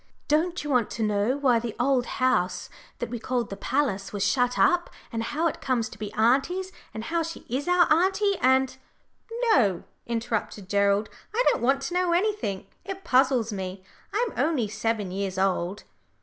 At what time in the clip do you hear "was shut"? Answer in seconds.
4.11-4.57